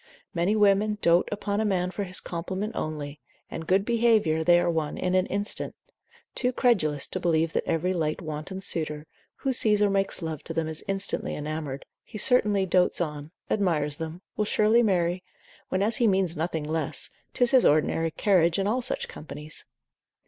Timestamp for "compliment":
2.19-2.75